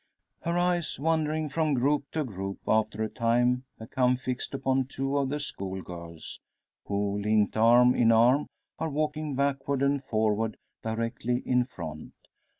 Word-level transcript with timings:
Her 0.41 0.57
eyes 0.57 0.99
wandering 0.99 1.47
from 1.49 1.75
group 1.75 2.09
to 2.13 2.23
group, 2.23 2.57
after 2.67 3.03
a 3.03 3.07
time 3.07 3.65
become 3.77 4.15
fixed 4.15 4.55
upon 4.55 4.85
two 4.87 5.15
of 5.15 5.29
the 5.29 5.39
school 5.39 5.83
girls; 5.83 6.39
who 6.85 7.19
linked 7.21 7.55
arm 7.55 7.93
in 7.93 8.11
arm 8.11 8.47
are 8.79 8.89
walking 8.89 9.35
backward 9.35 9.83
and 9.83 10.03
forward, 10.03 10.57
directly 10.81 11.43
in 11.45 11.65
front. 11.65 12.13